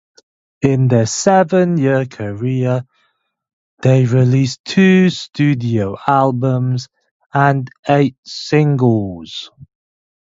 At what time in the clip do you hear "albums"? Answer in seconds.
6.07-6.89